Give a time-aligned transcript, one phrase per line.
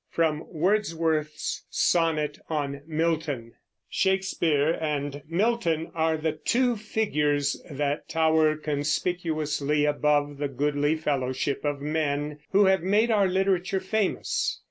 [0.09, 3.53] (From Wordsworth's "Sonnet on Milton")
[3.87, 11.81] Shakespeare and Milton are the two figures that tower conspicuously above the goodly fellowship of
[11.81, 14.59] men who have made our literature famous.